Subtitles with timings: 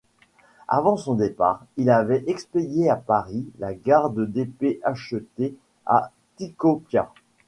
[0.67, 7.13] Avant son départ, il avait expédié à Paris la garde d'épée achetée à Tikopia.